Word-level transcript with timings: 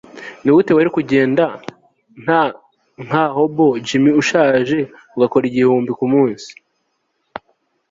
nigute 0.41 0.71
wari 0.73 0.89
kugenda 0.97 1.43
t 2.25 2.27
nka 3.07 3.23
hobo 3.35 3.67
jimmy 3.87 4.11
ushaje 4.21 4.77
ugakora 5.15 5.43
igihumbi 5.47 5.91
kumunsi 5.99 6.49